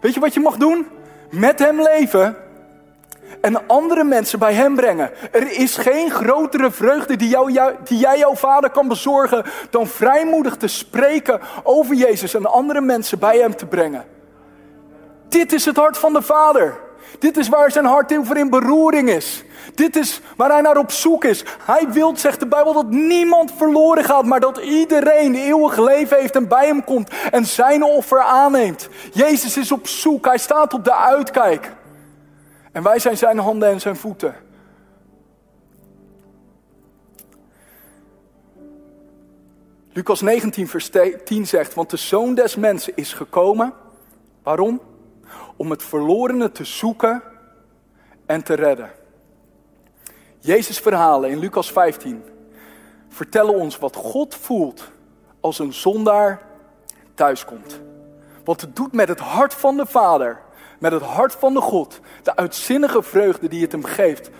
[0.00, 0.86] Weet je wat je mag doen?
[1.30, 2.36] Met hem leven
[3.40, 5.10] en andere mensen bij hem brengen.
[5.32, 7.52] Er is geen grotere vreugde die, jou,
[7.84, 13.18] die jij jouw vader kan bezorgen dan vrijmoedig te spreken over Jezus en andere mensen
[13.18, 14.04] bij hem te brengen.
[15.28, 16.78] Dit is het hart van de vader.
[17.18, 19.44] Dit is waar zijn hart over in beroering is.
[19.74, 21.44] Dit is waar hij naar op zoek is.
[21.64, 26.36] Hij wil, zegt de Bijbel, dat niemand verloren gaat, maar dat iedereen eeuwig leven heeft
[26.36, 28.88] en bij hem komt en zijn offer aanneemt.
[29.12, 31.72] Jezus is op zoek, hij staat op de uitkijk.
[32.72, 34.34] En wij zijn zijn handen en zijn voeten.
[39.92, 40.90] Lucas 19, vers
[41.24, 43.72] 10 zegt, want de zoon des mensen is gekomen.
[44.42, 44.80] Waarom?
[45.62, 47.22] Om het verlorene te zoeken
[48.26, 48.90] en te redden.
[50.38, 52.24] Jezus' verhalen in Lucas 15
[53.08, 54.90] vertellen ons wat God voelt
[55.40, 56.42] als een zondaar
[57.14, 57.80] thuiskomt.
[58.44, 60.40] Wat het doet met het hart van de Vader,
[60.78, 64.30] met het hart van de God, de uitzinnige vreugde die het hem geeft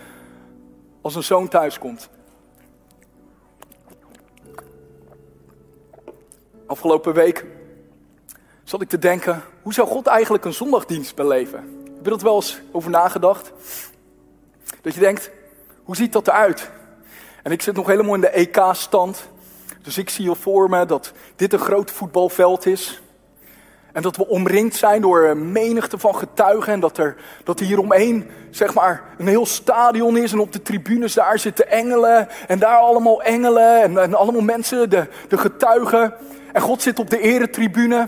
[1.01, 2.09] als een zoon thuiskomt.
[6.65, 7.45] Afgelopen week
[8.63, 11.59] zat ik te denken, hoe zou God eigenlijk een zondagdienst beleven?
[11.95, 13.51] Heb je dat wel eens over nagedacht?
[14.81, 15.31] Dat je denkt,
[15.83, 16.71] hoe ziet dat eruit?
[17.43, 19.29] En ik zit nog helemaal in de EK-stand.
[19.81, 23.01] Dus ik zie al voor me dat dit een groot voetbalveld is.
[23.93, 26.73] En dat we omringd zijn door een menigte van getuigen.
[26.73, 30.31] En dat er, dat er hieromheen zeg maar, een heel stadion is.
[30.31, 32.27] En op de tribunes daar zitten engelen.
[32.47, 33.81] En daar allemaal engelen.
[33.81, 36.13] En, en allemaal mensen, de, de getuigen.
[36.53, 38.07] En God zit op de eretribune.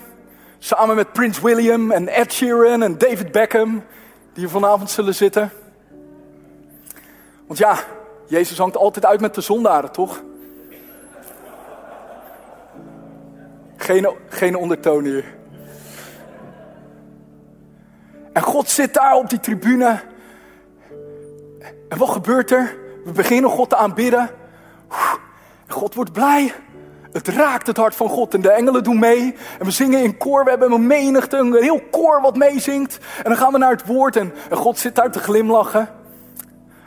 [0.66, 3.72] Samen met Prins William en Ed Sheeran en David Beckham.
[3.72, 3.84] Die
[4.34, 5.52] hier vanavond zullen zitten.
[7.48, 7.78] Want ja,
[8.28, 10.24] Jezus hangt altijd uit met de zondaren, toch?
[13.76, 15.36] Geen, geen ondertoon hier.
[18.34, 20.02] En God zit daar op die tribune.
[21.90, 22.78] En wat gebeurt er?
[23.04, 24.30] We beginnen God te aanbidden.
[25.68, 26.54] God wordt blij.
[27.16, 29.36] Het raakt het hart van God en de engelen doen mee.
[29.60, 32.98] En we zingen in koor, we hebben een menigte, een heel koor wat meezingt.
[33.18, 35.90] En dan gaan we naar het woord en, God zit daar te glimlachen.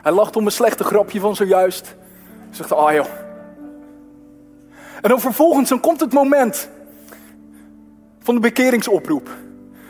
[0.01, 1.85] Hij lacht om een slechte grapje van zojuist.
[1.85, 3.05] Hij zegt, ah joh.
[5.01, 6.69] En dan vervolgens, dan komt het moment
[8.19, 9.29] van de bekeringsoproep.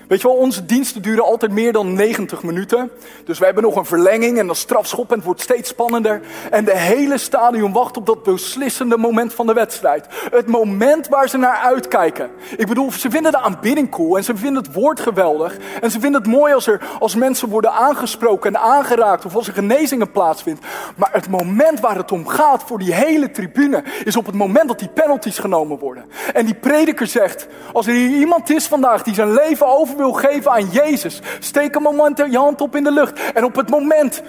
[0.10, 2.91] Weet je wel, onze diensten duren altijd meer dan 90 minuten.
[3.24, 6.22] Dus we hebben nog een verlenging en dat strafschop en het wordt steeds spannender.
[6.52, 10.06] En de hele stadion wacht op dat beslissende moment van de wedstrijd.
[10.32, 12.30] Het moment waar ze naar uitkijken.
[12.58, 15.58] Ik bedoel, ze vinden de aanbidding cool en ze vinden het woord geweldig.
[15.82, 19.48] En ze vinden het mooi als, er, als mensen worden aangesproken en aangeraakt of als
[19.48, 20.65] er genezingen plaatsvindt.
[20.95, 24.67] Maar het moment waar het om gaat voor die hele tribune is op het moment
[24.67, 26.06] dat die penalties genomen worden.
[26.34, 30.13] En die prediker zegt, als er hier iemand is vandaag die zijn leven over wil
[30.13, 33.31] geven aan Jezus, steek een moment je hand op in de lucht.
[33.33, 34.21] En op het moment,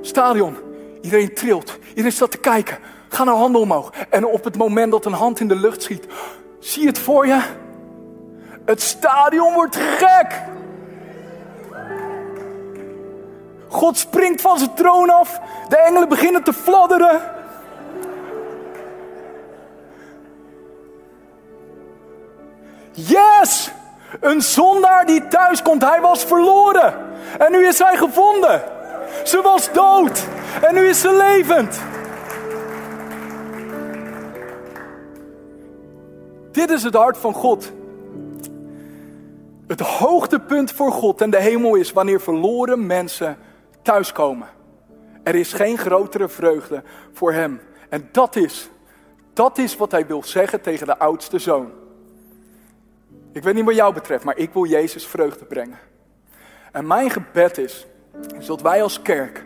[0.00, 0.56] stadion,
[1.00, 2.78] iedereen trilt, iedereen staat te kijken.
[3.08, 3.92] Ga nou handen omhoog.
[4.10, 6.06] En op het moment dat een hand in de lucht schiet,
[6.58, 7.40] zie het voor je?
[8.64, 10.42] Het stadion wordt gek.
[13.68, 15.40] God springt van zijn troon af.
[15.68, 17.20] De engelen beginnen te fladderen.
[22.92, 23.70] Yes!
[24.20, 26.94] Een zondaar die thuis komt, hij was verloren.
[27.38, 28.62] En nu is hij gevonden.
[29.24, 30.26] Ze was dood.
[30.62, 31.80] En nu is ze levend.
[36.52, 37.72] Dit is het hart van God.
[39.66, 43.36] Het hoogtepunt voor God en de hemel is wanneer verloren mensen
[43.82, 44.48] thuiskomen.
[45.22, 47.60] Er is geen grotere vreugde voor hem.
[47.88, 48.70] En dat is,
[49.32, 51.70] dat is wat hij wil zeggen tegen de oudste zoon.
[53.32, 55.78] Ik weet niet wat jou betreft, maar ik wil Jezus vreugde brengen.
[56.72, 57.86] En mijn gebed is,
[58.38, 59.44] is dat wij als kerk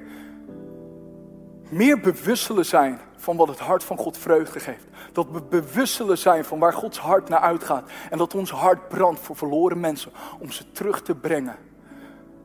[1.70, 4.85] meer bewust zullen zijn van wat het hart van God vreugde geeft.
[5.12, 7.90] Dat we bewust zullen zijn van waar Gods hart naar uitgaat.
[8.11, 11.57] En dat ons hart brandt voor verloren mensen om ze terug te brengen.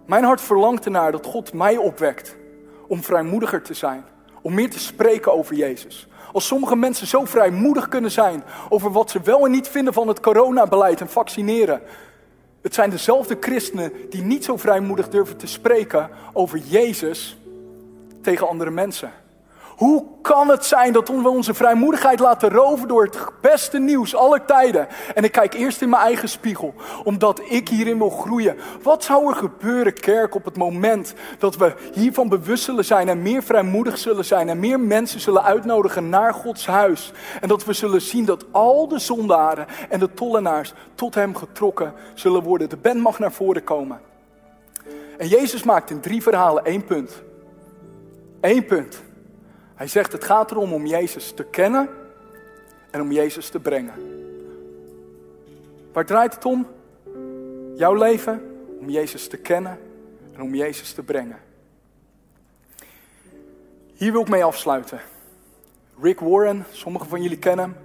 [0.06, 2.36] Mijn hart verlangt ernaar dat God mij opwekt
[2.88, 4.04] om vrijmoediger te zijn.
[4.42, 6.08] Om meer te spreken over Jezus.
[6.34, 10.08] Als sommige mensen zo vrijmoedig kunnen zijn over wat ze wel en niet vinden van
[10.08, 11.82] het coronabeleid en vaccineren.
[12.62, 17.38] Het zijn dezelfde christenen die niet zo vrijmoedig durven te spreken over Jezus
[18.22, 19.12] tegen andere mensen.
[19.80, 24.46] Hoe kan het zijn dat we onze vrijmoedigheid laten roven door het beste nieuws aller
[24.46, 24.88] tijden?
[25.16, 28.56] En ik kijk eerst in mijn eigen spiegel, omdat ik hierin wil groeien.
[28.84, 33.22] Wat zou er gebeuren, kerk, op het moment dat we hiervan bewust zullen zijn en
[33.22, 37.12] meer vrijmoedig zullen zijn en meer mensen zullen uitnodigen naar Gods huis?
[37.42, 41.94] En dat we zullen zien dat al de zondaren en de tollenaars tot Hem getrokken
[42.14, 42.70] zullen worden.
[42.70, 44.00] De band mag naar voren komen.
[45.18, 47.22] En Jezus maakt in drie verhalen één punt.
[48.42, 49.08] Eén punt.
[49.80, 51.90] Hij zegt het gaat erom om Jezus te kennen
[52.92, 53.94] en om Jezus te brengen.
[55.94, 56.68] Waar draait het om?
[57.76, 59.80] Jouw leven om Jezus te kennen
[60.34, 61.40] en om Jezus te brengen.
[63.94, 65.00] Hier wil ik mee afsluiten.
[66.02, 67.76] Rick Warren, sommigen van jullie kennen hem.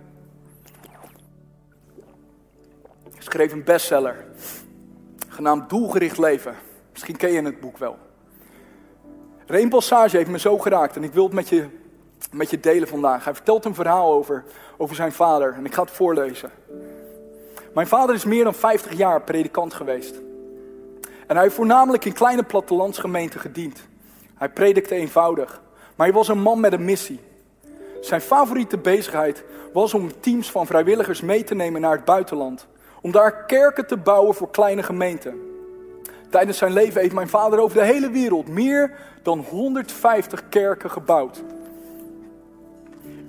[3.18, 4.24] Schreef een bestseller
[5.28, 6.54] genaamd Doelgericht Leven.
[6.92, 7.98] Misschien ken je het boek wel.
[9.46, 11.82] Eén passage heeft me zo geraakt en ik wil het met je
[12.32, 13.24] met je delen vandaag.
[13.24, 14.44] Hij vertelt een verhaal over,
[14.76, 16.50] over zijn vader en ik ga het voorlezen.
[17.74, 20.14] Mijn vader is meer dan 50 jaar predikant geweest.
[21.26, 23.86] En hij heeft voornamelijk in kleine plattelandsgemeenten gediend.
[24.34, 25.60] Hij predikte eenvoudig,
[25.96, 27.20] maar hij was een man met een missie.
[28.00, 32.66] Zijn favoriete bezigheid was om teams van vrijwilligers mee te nemen naar het buitenland.
[33.00, 35.40] Om daar kerken te bouwen voor kleine gemeenten.
[36.30, 38.92] Tijdens zijn leven heeft mijn vader over de hele wereld meer
[39.22, 41.42] dan 150 kerken gebouwd.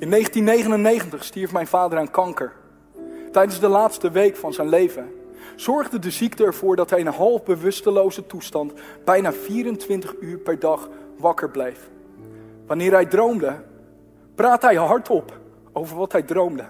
[0.06, 2.54] In 1999 stierf mijn vader aan kanker.
[3.32, 5.14] Tijdens de laatste week van zijn leven
[5.56, 8.74] zorgde de ziekte ervoor dat hij in een half bewusteloze toestand
[9.06, 11.90] bijna 24 uur per dag wakker bleef.
[12.68, 13.64] Wanneer hij droomde,
[14.36, 15.40] praatte hij hardop
[15.74, 16.66] over wat hij droomde.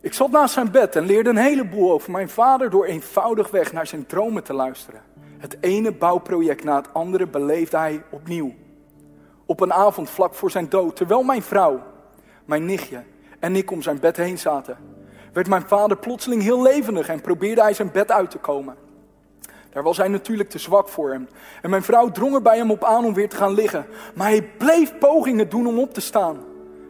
[0.00, 3.86] Ik zat naast zijn bed en leerde een heleboel over mijn vader door eenvoudigweg naar
[3.86, 5.02] zijn dromen te luisteren.
[5.38, 8.54] Het ene bouwproject na het andere beleefde hij opnieuw.
[9.46, 11.92] Op een avond vlak voor zijn dood, terwijl mijn vrouw,
[12.44, 13.02] mijn nichtje
[13.38, 14.76] en ik om zijn bed heen zaten,
[15.32, 18.76] werd mijn vader plotseling heel levendig en probeerde hij zijn bed uit te komen.
[19.70, 21.28] Daar was hij natuurlijk te zwak voor hem.
[21.62, 23.86] En mijn vrouw drong er bij hem op aan om weer te gaan liggen.
[24.14, 26.38] Maar hij bleef pogingen doen om op te staan.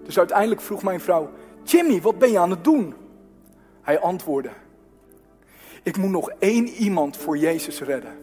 [0.05, 1.30] Dus uiteindelijk vroeg mijn vrouw:
[1.62, 2.94] Jimmy, wat ben je aan het doen?
[3.82, 4.50] Hij antwoordde:
[5.82, 8.18] Ik moet nog één iemand voor Jezus redden.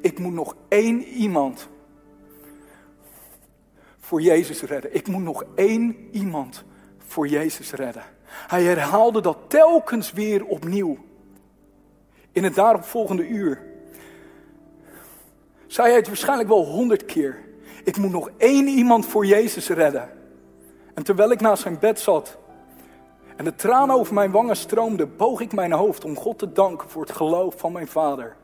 [0.00, 1.68] Ik moet nog één iemand
[3.98, 4.94] voor Jezus redden.
[4.94, 6.64] Ik moet nog één iemand
[7.06, 8.02] voor Jezus redden.
[8.26, 10.98] Hij herhaalde dat telkens weer opnieuw.
[12.32, 13.62] In het daaropvolgende uur
[15.66, 17.44] zei hij het waarschijnlijk wel honderd keer.
[17.84, 20.10] Ik moet nog één iemand voor Jezus redden.
[20.94, 22.38] En terwijl ik naast zijn bed zat
[23.36, 26.90] en de tranen over mijn wangen stroomden, boog ik mijn hoofd om God te danken
[26.90, 28.36] voor het geloof van mijn vader.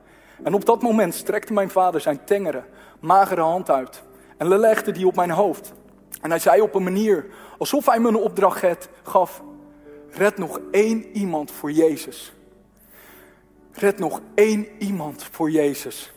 [0.43, 2.63] En op dat moment strekte mijn vader zijn tengere,
[3.01, 4.03] magere hand uit
[4.37, 5.73] en legde die op mijn hoofd.
[6.23, 7.27] En hij zei op een manier
[7.59, 9.43] alsof hij me een opdracht gaf:
[10.11, 12.33] Red nog één iemand voor Jezus.
[13.73, 16.12] Red nog één iemand voor Jezus.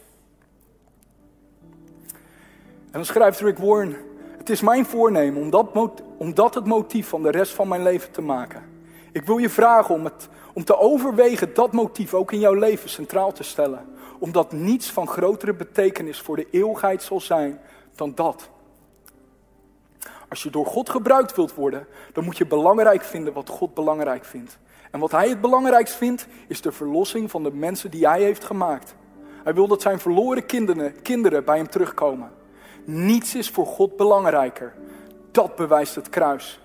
[2.85, 3.95] En dan schrijft Rick Warren:
[4.37, 5.67] Het is mijn voornemen om dat,
[6.17, 8.63] om dat het motief van de rest van mijn leven te maken.
[9.11, 12.89] Ik wil je vragen om, het, om te overwegen dat motief ook in jouw leven
[12.89, 13.85] centraal te stellen.
[14.19, 17.59] Omdat niets van grotere betekenis voor de eeuwigheid zal zijn
[17.95, 18.49] dan dat.
[20.35, 24.25] Als je door God gebruikt wilt worden, dan moet je belangrijk vinden wat God belangrijk
[24.25, 24.57] vindt.
[24.91, 28.43] En wat hij het belangrijkst vindt, is de verlossing van de mensen die hij heeft
[28.43, 28.95] gemaakt.
[29.43, 32.31] Hij wil dat zijn verloren kinderen, kinderen bij hem terugkomen.
[32.85, 34.73] Niets is voor God belangrijker.
[35.31, 36.59] Dat bewijst het kruis.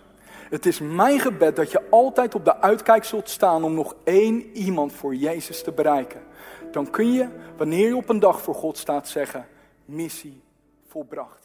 [0.49, 4.57] Het is mijn gebed dat je altijd op de uitkijk zult staan om nog één
[4.57, 6.23] iemand voor Jezus te bereiken.
[6.71, 9.47] Dan kun je, wanneer je op een dag voor God staat, zeggen:
[9.85, 10.43] missie
[10.87, 11.40] volbracht.